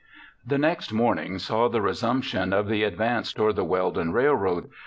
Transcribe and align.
Turned 0.03 0.13
Back 0.15 0.49
The 0.49 0.57
next 0.57 0.91
morning 0.93 1.37
saw 1.37 1.67
the 1.69 1.79
resumption 1.79 2.53
of 2.53 2.67
the 2.67 2.83
advance 2.85 3.33
toward 3.33 3.55
the 3.55 3.63
Weldon 3.63 4.11
Railroad. 4.13 4.67